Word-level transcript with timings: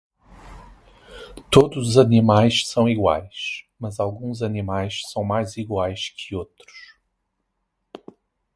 Todos 1.51 1.89
os 1.89 1.97
animais 1.99 2.65
são 2.67 2.89
iguais, 2.89 3.65
mas 3.79 3.99
alguns 3.99 4.41
animais 4.41 5.01
são 5.11 5.23
mais 5.23 5.57
iguais 5.57 6.09
que 6.17 6.33
outros. 6.35 6.95